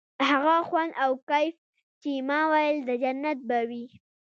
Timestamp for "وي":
3.69-3.85